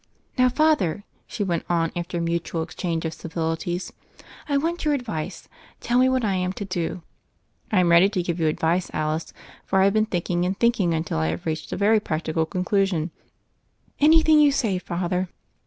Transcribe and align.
"Now, 0.35 0.49
Father," 0.49 1.03
she 1.27 1.43
went 1.43 1.63
on, 1.69 1.91
after 1.95 2.17
a 2.17 2.21
mutual 2.21 2.65
change 2.65 3.05
of 3.05 3.13
civilities, 3.13 3.93
"I 4.49 4.57
want 4.57 4.83
your 4.83 4.95
advice: 4.95 5.47
tell 5.79 5.99
me 5.99 6.09
what 6.09 6.25
I 6.25 6.33
am 6.33 6.53
to 6.53 6.65
do." 6.65 7.03
"I'm 7.71 7.89
ready 7.91 8.09
to 8.09 8.23
give 8.23 8.39
you 8.39 8.47
advice, 8.47 8.89
Alice, 8.95 9.31
for 9.63 9.79
I 9.79 9.83
have 9.83 9.93
been 9.93 10.07
thinking 10.07 10.43
and 10.43 10.59
thinking 10.59 10.95
until 10.95 11.19
I 11.19 11.27
have 11.27 11.45
reached 11.45 11.71
a 11.71 11.77
very 11.77 11.99
practical 11.99 12.47
conclusion." 12.47 13.11
"Anything 13.99 14.39
you 14.39 14.51
say, 14.51 14.79
Father." 14.79 15.29